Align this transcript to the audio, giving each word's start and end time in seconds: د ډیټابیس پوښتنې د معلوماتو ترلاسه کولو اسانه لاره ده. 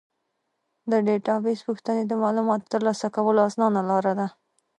د 0.91 0.91
ډیټابیس 1.05 1.59
پوښتنې 1.67 2.03
د 2.07 2.13
معلوماتو 2.23 2.71
ترلاسه 2.73 3.07
کولو 3.15 3.39
اسانه 3.47 3.81
لاره 3.89 4.13
ده. 4.19 4.27